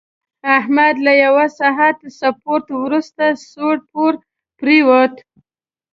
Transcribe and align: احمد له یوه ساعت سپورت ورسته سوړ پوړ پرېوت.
احمد 0.57 0.95
له 1.05 1.13
یوه 1.23 1.45
ساعت 1.59 1.97
سپورت 2.19 2.65
ورسته 2.83 3.25
سوړ 3.49 3.75
پوړ 3.91 4.13
پرېوت. 4.59 5.13